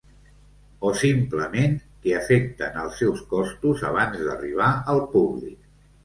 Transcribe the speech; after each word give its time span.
O, 0.87 0.91
simplement, 0.99 1.75
que 2.05 2.15
afecten 2.19 2.79
els 2.83 2.97
seus 3.01 3.21
costos 3.33 3.83
abans 3.91 4.23
d’arribar 4.29 4.71
al 4.95 5.03
públic. 5.13 5.61